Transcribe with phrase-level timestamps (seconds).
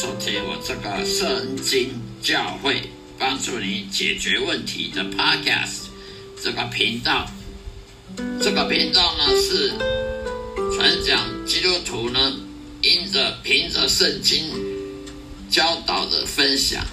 [0.00, 1.90] 收听我这个圣经
[2.22, 2.88] 教会
[3.18, 5.88] 帮助你解决问题的 Podcast
[6.40, 7.28] 这个频道。
[8.40, 9.72] 这个频道呢是
[10.76, 12.32] 传讲基督徒呢，
[12.80, 14.44] 因着凭着圣经
[15.50, 16.86] 教导的分享，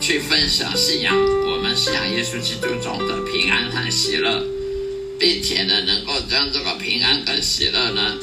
[0.00, 4.40] 去分享信仰，我们信仰耶稣基督中的平安和喜乐，
[5.18, 8.18] 并且呢，能够将这个平安跟喜乐呢。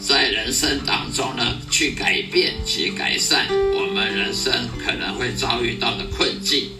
[0.00, 4.52] 在人生当中呢，去改变及改善我们人生
[4.84, 6.70] 可能会遭遇到的困境，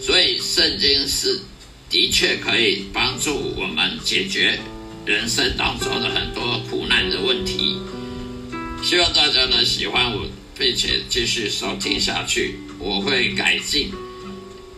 [0.00, 1.40] 所以圣经是
[1.90, 4.58] 的确可以帮助我们解决
[5.04, 7.76] 人生当中的很多苦难的问题。
[8.82, 10.26] 希望大家呢喜欢我，
[10.58, 12.54] 并且继续收听下去。
[12.78, 13.92] 我会改进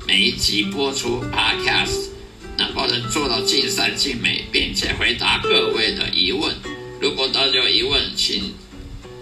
[0.09, 2.09] 每一集播出 Podcast，
[2.59, 6.82] 能够能做到尽善尽美，并且回答各位的疑问。
[7.03, 8.55] 如果大家有疑问，请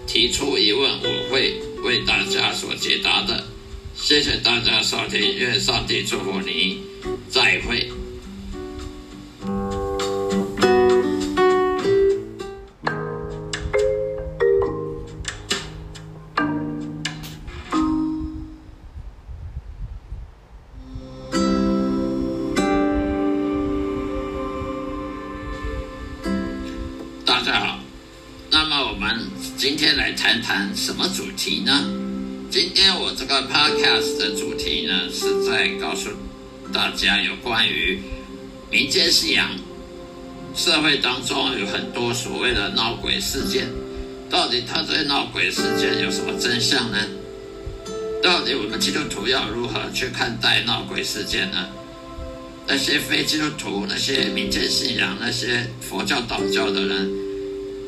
[0.05, 3.43] 提出疑问，我会为大家所解答的。
[3.95, 6.77] 谢谢大家收听，愿上帝祝福你，
[7.27, 7.89] 再会。
[29.61, 31.85] 今天来谈谈什么主题呢？
[32.49, 36.09] 今天我这个 podcast 的主题呢，是在告诉
[36.73, 38.01] 大家有关于
[38.71, 39.51] 民间信仰
[40.55, 43.67] 社会当中有很多所谓的闹鬼事件，
[44.31, 46.97] 到底他这些闹鬼事件有什么真相呢？
[48.23, 51.67] 到底我们基督徒要如何去看待闹鬼事件呢？
[52.65, 57.20] 那些非基督徒、那些民间信仰、那些佛教、道教的人。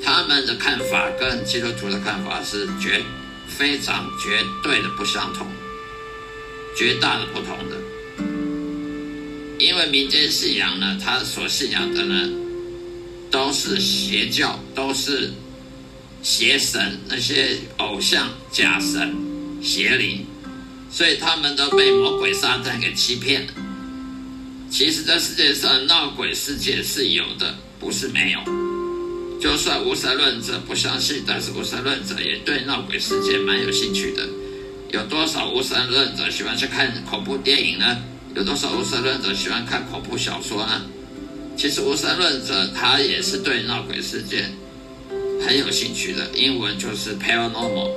[0.04, 3.02] 他们的看法跟基督徒的看法是绝
[3.48, 5.48] 非常绝对的不相同，
[6.78, 7.78] 绝大的不同的。
[9.60, 12.30] 因为民间信仰呢，他所信仰的呢，
[13.32, 15.32] 都是邪教，都是
[16.22, 19.16] 邪神，那些偶像、假神、
[19.62, 20.26] 邪灵，
[20.92, 23.48] 所以他们都被魔鬼撒旦给欺骗。
[24.70, 28.73] 其实，这世界上闹鬼世界是有的，不是没有。
[29.44, 34.25] 就算无神论者不相信，但是无神论者也对闹鬼事件蛮有兴趣的。
[34.90, 37.98] 有多少无神论者喜欢去看恐怖电影呢？
[38.36, 40.84] 有多少无神论者喜欢看恐怖小说呢？
[41.57, 44.50] 其实无神论者他也是对闹鬼事件
[45.45, 46.30] 很有兴趣的。
[46.34, 47.92] 英文就是 paranormal，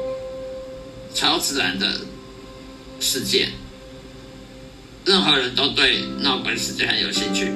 [1.15, 2.01] 超自然的
[2.99, 3.51] 世界。
[5.05, 7.53] 任何人都对闹鬼事件很有兴趣，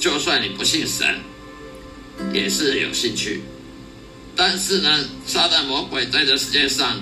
[0.00, 1.20] 就算你不信神，
[2.32, 3.42] 也是有兴趣。
[4.34, 7.00] 但是呢，撒旦魔鬼在这世界上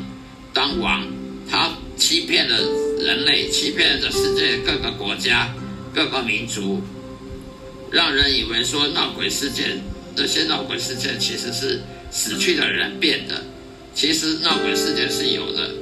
[0.53, 1.07] 当王，
[1.49, 2.57] 他欺骗了
[2.99, 5.55] 人类，欺骗了世界各个国家、
[5.95, 6.81] 各个民族，
[7.91, 9.81] 让人以为说闹鬼事件，
[10.17, 11.81] 这些闹鬼事件其实是
[12.11, 13.43] 死去的人变的。
[13.95, 15.73] 其实闹鬼事件是有的，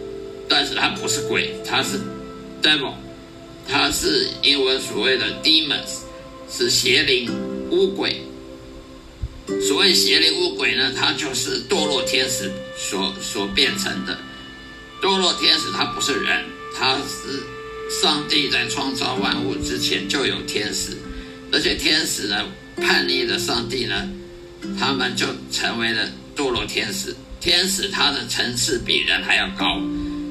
[0.48, 1.98] 但是它不是鬼，它是
[2.62, 2.92] devil。
[3.70, 6.00] 它是英文所谓的 demons，
[6.50, 7.30] 是邪灵、
[7.70, 8.22] 巫鬼。
[9.66, 14.18] 所谓邪灵、恶鬼呢，它就是堕落天使所所变成的。
[15.00, 16.44] 堕落天使它不是人，
[16.76, 17.42] 它是
[18.00, 20.96] 上帝在创造万物之前就有天使，
[21.52, 22.44] 而且天使呢
[22.76, 24.08] 叛逆了上帝呢，
[24.78, 27.14] 他们就成为了堕落天使。
[27.40, 29.80] 天使它的层次比人还要高，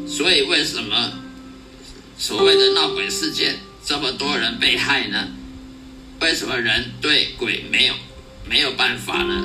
[0.08, 1.14] 所以为什么？
[2.20, 5.30] 所谓的闹鬼事件，这么多人被害呢？
[6.20, 7.94] 为什么人对鬼没有
[8.50, 9.44] 没有办法呢？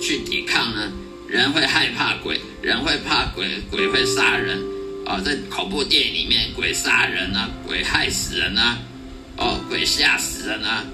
[0.00, 0.92] 去抵抗呢？
[1.28, 4.58] 人会害怕鬼，人会怕鬼，鬼会杀人
[5.04, 5.20] 啊！
[5.20, 8.78] 在恐怖电影里面，鬼杀人啊，鬼害死人啊，
[9.36, 10.84] 哦，鬼吓死人啊！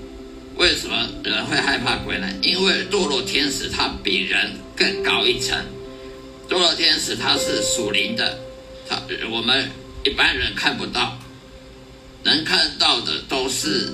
[0.57, 2.29] 为什么人会害怕鬼呢？
[2.43, 5.57] 因为堕落天使他比人更高一层，
[6.49, 8.39] 堕落天使他是属灵的，
[8.89, 9.01] 他
[9.31, 9.71] 我们。
[10.07, 11.19] 一般人看不到，
[12.25, 13.91] 能看到的都是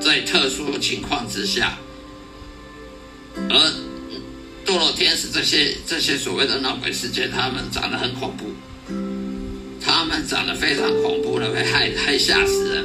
[0.00, 1.76] 在特殊情况之下，
[3.48, 3.72] 而
[4.64, 8.46] 堕落天使这些这些所谓的闹鬼事件，他们长得很恐怖，
[9.80, 12.84] 他们长得非常恐怖的，会害害吓死人，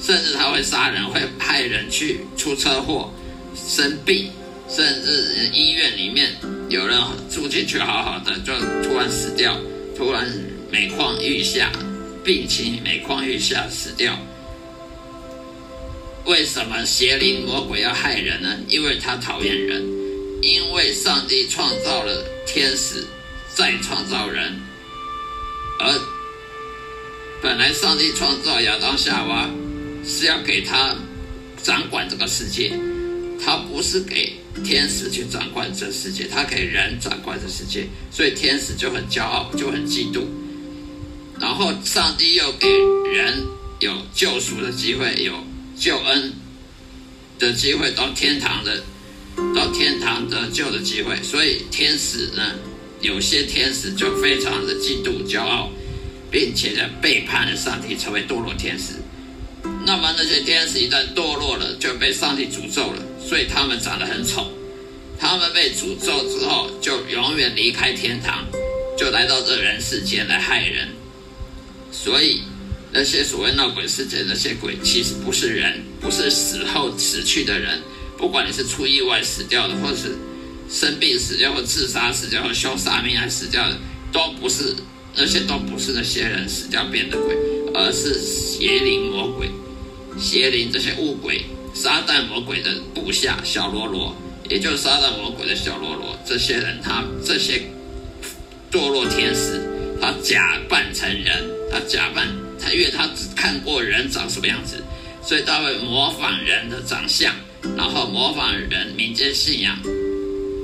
[0.00, 3.12] 甚至他会杀人，会害人去出车祸、
[3.54, 4.30] 生病，
[4.68, 6.34] 甚至医院里面
[6.68, 6.98] 有人
[7.30, 8.52] 住进去好好的，就
[8.82, 9.56] 突然死掉，
[9.96, 10.26] 突然。
[10.70, 11.72] 每况愈下，
[12.22, 14.14] 病情每况愈下，死掉。
[16.28, 18.54] 为什么邪灵魔鬼要害人呢？
[18.68, 19.82] 因为他讨厌人，
[20.42, 23.02] 因为上帝创造了天使，
[23.54, 24.60] 再创造人，
[25.80, 25.98] 而
[27.42, 29.48] 本来上帝创造亚当夏娃
[30.04, 30.94] 是要给他
[31.62, 32.78] 掌管这个世界，
[33.42, 40.26] 他不是给天使去掌管这世界，他给人掌管这世界，所以天使就很骄傲，就很嫉妒。
[41.40, 42.68] 然后上帝又给
[43.14, 43.46] 人
[43.80, 45.32] 有救赎的机会，有
[45.78, 46.32] 救恩
[47.38, 48.82] 的机会，到天堂的，
[49.54, 51.22] 到天堂得救的机会。
[51.22, 52.54] 所以天使呢，
[53.00, 55.70] 有些天使就非常的嫉妒、骄傲，
[56.30, 58.94] 并且呢背叛了上帝，成为堕落天使。
[59.86, 64.50] 那么那些天使一旦堕落了，就被上帝诅咒了，所以他们长得很丑。
[65.20, 68.46] 他们被诅咒之后，就永远离开天堂，
[68.96, 70.88] 就来到这人世间来害人。
[71.90, 72.42] 所以，
[72.92, 77.80] 那些所谓闹鬼事件，那些鬼其实不是人，不是死后死去的人。
[78.16, 80.16] 不管你是出意外死掉的，或者是
[80.70, 83.76] 生病死掉，或自杀死掉，或凶杀命案死掉的，
[84.10, 84.74] 都不是
[85.14, 87.36] 那些都不是那些人死掉变的鬼，
[87.74, 89.48] 而是邪灵魔鬼、
[90.18, 94.16] 邪灵这些物鬼、撒旦魔鬼的部下小喽啰，
[94.48, 96.18] 也就是撒旦魔鬼的小喽啰。
[96.26, 97.62] 这些人，他这些
[98.72, 99.62] 堕落天使，
[100.00, 101.46] 他假扮成人。
[101.70, 102.26] 他假扮
[102.60, 104.82] 他，因为他只看过人长什么样子，
[105.22, 107.34] 所以他会模仿人的长相，
[107.76, 109.78] 然后模仿人民间信仰，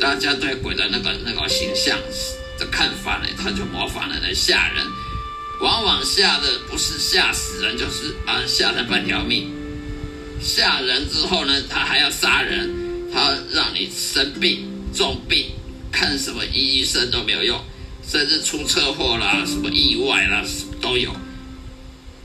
[0.01, 1.99] 大家对鬼的那个那个形象
[2.59, 4.87] 的看法呢，他就模仿了来吓人，
[5.61, 9.51] 往往吓的不是吓死人，就是啊吓成半条命。
[10.41, 12.71] 吓人之后呢，他还要杀人，
[13.13, 15.47] 他让你生病重病，
[15.91, 17.59] 看什么医生都没有用，
[18.07, 20.45] 甚至出车祸啦，什么意外啦。
[20.83, 21.11] 都有，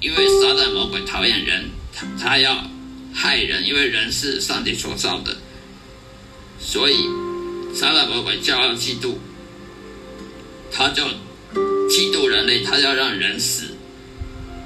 [0.02, 2.64] 因为撒旦魔鬼讨厌人，他他要
[3.14, 5.36] 害人，因为人是上帝所造的，
[6.58, 6.96] 所以
[7.76, 9.16] 撒旦魔鬼骄傲嫉妒，
[10.72, 11.04] 他就
[11.90, 13.66] 嫉妒人类，他要让人死。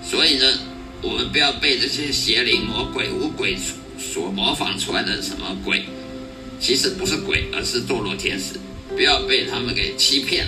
[0.08, 0.46] 所以呢，
[1.02, 3.58] 我们不要被这些邪灵魔鬼、无鬼
[3.98, 5.86] 所模仿出来的什么鬼，
[6.60, 8.60] 其实不是鬼，而是堕落天使，
[8.90, 10.48] 不要被他们给欺骗。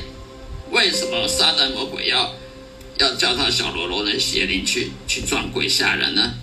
[0.71, 2.31] 为什么撒旦魔鬼要？
[2.99, 6.33] 要叫他小喽啰人邪灵去去装鬼吓人呢？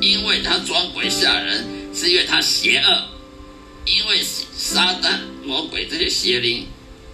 [0.00, 3.08] 因为他装鬼吓人，是因为他邪恶。
[3.86, 4.18] 因为
[4.56, 6.66] 撒旦、魔鬼这些邪灵、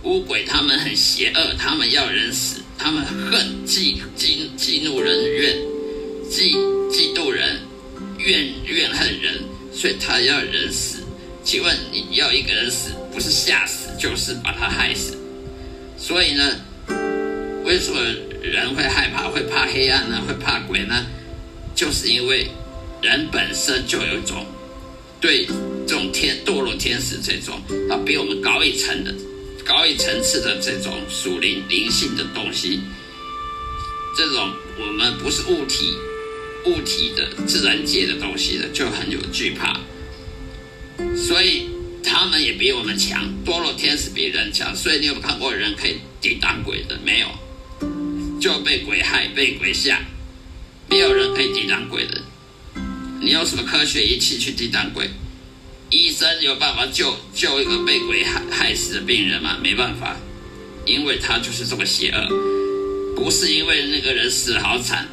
[0.05, 5.57] 巫鬼，他们很邪恶，他们要人死，他们恨、忌、激激怒人怨、
[6.31, 6.55] 嫉
[6.89, 7.59] 嫉妒人、
[8.19, 9.43] 怨怨恨人，
[9.75, 10.99] 所以他要人死。
[11.45, 15.19] 请问你要一个人死，不是吓死，就是把他害死。
[15.99, 16.57] 所以呢，
[17.65, 18.01] 为什么
[18.43, 20.23] 人会害怕、会怕黑暗呢？
[20.27, 21.07] 会怕鬼呢？
[21.75, 22.49] 就是因为
[23.01, 24.45] 人本身就有一种
[25.21, 25.47] 对
[25.87, 29.15] 这种天堕落天使这种啊比我们高一层的、
[29.65, 32.81] 高一层次的这种属灵灵性的东西，
[34.17, 35.95] 这种我们不是物体、
[36.67, 39.81] 物体的自然界的东西的，就很有惧怕。
[41.17, 41.69] 所以
[42.03, 44.75] 他们也比我们强，堕落天使比人强。
[44.77, 47.29] 所以你有看过人可以抵挡鬼的没有？
[48.41, 50.01] 就被鬼害，被鬼吓，
[50.89, 52.23] 没有人可以抵挡鬼的。
[53.21, 55.11] 你用什么科学仪器去抵挡鬼？
[55.91, 59.59] 医生有办法救救一个被鬼害害死的病人吗？
[59.63, 60.17] 没办法，
[60.87, 65.07] 因为他就是这么邪恶，不是因为那个人死好惨，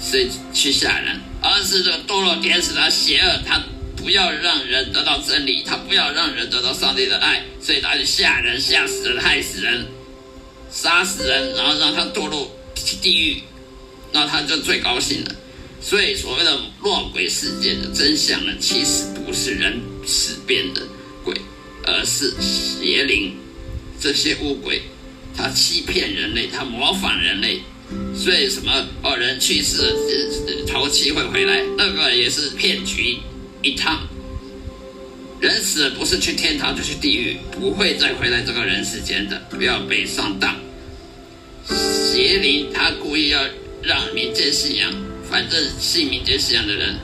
[0.00, 3.60] 所以去吓人，而是这堕落天使他邪恶，他。
[4.00, 9.86] 不要让人得到真理，他不要让人得到上帝的爱，所以他就吓人、吓死人、害死人、
[10.70, 12.48] 杀死人，然后让他堕落
[12.96, 13.42] 地狱，
[14.12, 15.34] 那他就最高兴了。
[15.80, 20.82] 所以所谓的落鬼事件的真相呢，其实不是人死变的
[21.22, 21.34] 鬼，
[21.84, 23.36] 而是邪灵
[24.00, 24.82] 这些巫鬼，
[25.36, 27.60] 他欺骗人类，他模仿人类，
[28.16, 33.18] 所以什么哦，人去世了头七会回来，那个也是骗局。
[33.60, 34.06] 一趟，
[35.40, 40.56] 人死了不是去天堂就去地狱，不会再回来这个人世间的，不要被上当。
[42.18, 43.40] 邪灵他故意要
[43.80, 44.92] 让民间信仰，
[45.30, 46.98] 反正信民间信仰的人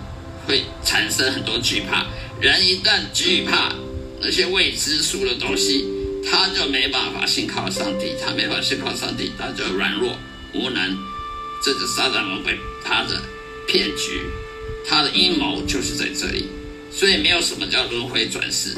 [0.44, 2.04] 会产生很多惧怕。
[2.40, 3.72] 人一旦惧怕
[4.20, 5.84] 那些未知数的东西，
[6.28, 10.18] 他就没办法信靠上帝，他没法信靠上帝，他就软弱
[10.52, 10.98] 无能。
[11.62, 13.22] 这是撒旦魔鬼他的
[13.68, 14.20] 骗局。
[14.84, 16.46] 他的阴谋就是在这里，
[16.90, 18.74] 所以没有什么叫轮回转世，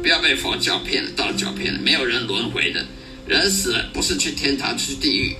[0.00, 2.86] 不要被佛教骗了、道教骗了，没有人轮回的，
[3.26, 5.36] 人死了不是去天堂去地狱，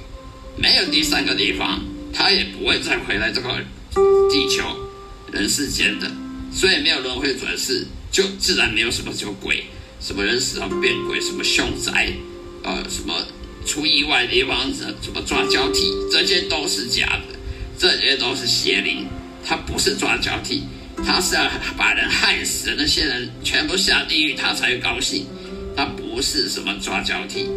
[0.57, 1.83] 没有第三个地方，
[2.13, 3.49] 他也不会再回来这个
[4.31, 4.65] 地球
[5.33, 6.11] 人世间的，
[6.53, 9.65] 所以没有轮回转世，就自然没有什么什么鬼，
[10.01, 12.13] 什么人死后变鬼，什么凶宅，
[12.63, 13.27] 呃，什么
[13.67, 17.39] 出意外的地方子，什么抓交替，这些都是假的，
[17.79, 19.07] 这些都是邪灵。
[19.45, 20.63] 他不是抓交替，
[21.05, 25.27] 他是要把人害死那些人全部下地狱，他才高兴。
[25.75, 27.49] 他不是什么抓交替，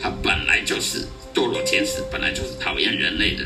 [0.00, 3.44] 他本来就是堕落天使，本来就是讨厌人类的。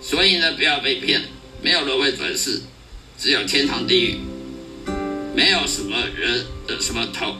[0.00, 1.22] 所以呢，不要被骗，
[1.62, 2.60] 没有轮回转世，
[3.18, 4.16] 只有天堂地狱，
[5.34, 7.36] 没有什么人的什么头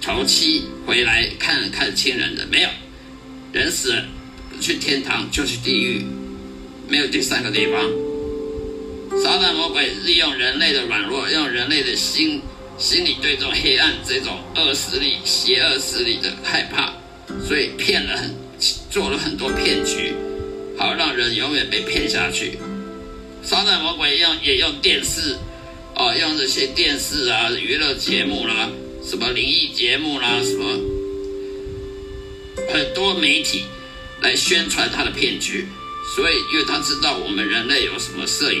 [0.00, 2.68] 头七回来看看亲人的，没有
[3.52, 4.04] 人死了
[4.60, 6.04] 去天堂就去地狱，
[6.88, 7.80] 没有第三个地方。
[9.22, 12.40] 撒旦魔鬼利用人类的软弱，用人类的心
[12.78, 16.94] 心里对这种黑暗、这种恶势力、邪恶势力的害怕，
[17.46, 18.34] 所以骗了很
[18.90, 20.14] 做了很多骗局，
[20.78, 22.58] 好让人永远被骗下去。
[23.42, 25.36] 撒旦魔鬼用也用电视，
[25.96, 28.70] 哦，用这些电视啊、娱乐节目啦、
[29.04, 30.78] 什么灵异节目啦、什么
[32.72, 33.64] 很多媒体
[34.20, 35.66] 来宣传他的骗局。
[36.14, 38.60] 所以，因为他知道我们人类有什么摄影。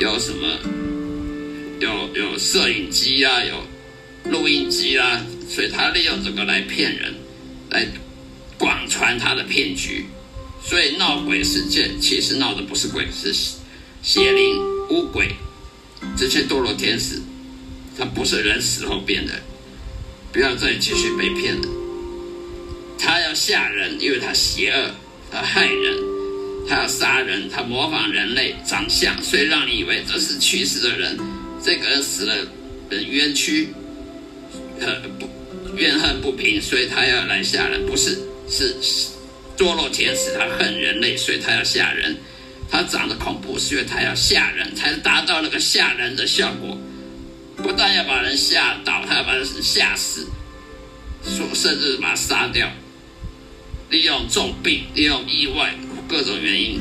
[0.00, 0.46] 有什么？
[1.78, 7.14] 有有摄影机啊，有录音机啊，所以他利用这个来骗人，
[7.68, 7.86] 来
[8.60, 10.06] 广传他的骗局。
[10.62, 13.34] 所以闹鬼事件其实闹的不是鬼，是
[14.02, 15.34] 邪灵、巫鬼
[16.16, 17.20] 这些堕落天使，
[17.98, 19.32] 他不是人死后变的。
[20.32, 21.68] 不要再继续被骗了。
[22.98, 24.94] 他要吓人，因为他邪恶，
[25.32, 25.96] 他害人。
[26.68, 31.18] 他要杀人，他模仿人类长相，所以让你以为这是去世的人。
[31.64, 32.36] 这个人死了，
[32.90, 33.70] 人冤屈，
[34.78, 35.28] 呃不
[35.74, 37.84] 怨恨不平，所以他要来吓人。
[37.86, 38.18] 不是，
[38.50, 38.74] 是
[39.56, 42.16] 堕落天使，他恨人类，所以他要吓人。
[42.70, 46.78] 他长得恐怖，是因为他要吓人，才达到那个吓人的效果。
[47.56, 50.26] 不但要把人吓倒，他要把人吓死，
[51.24, 52.70] 说甚至把他杀掉，
[53.90, 55.74] 利用重病，利用意外。
[56.08, 56.80] 各种原因，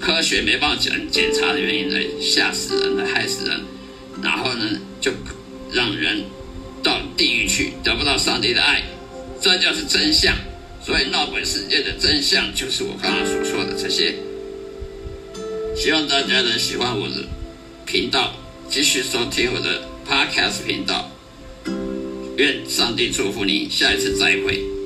[0.00, 3.60] 科学没办法检检查的原因来吓死人、来害死人，
[4.22, 5.12] 然后呢，就
[5.72, 6.24] 让人
[6.82, 8.82] 到地狱去，得不到上帝的爱，
[9.40, 10.34] 这就是真相。
[10.88, 14.14] 所以闹鬼世界的真相就是我刚刚所说的这些。
[15.76, 17.26] 希望大家能喜欢我的
[17.84, 18.32] 频道，
[18.70, 21.10] 继续收听我的 Podcast 频道。
[22.38, 24.77] 愿上帝祝福你，下一次再会。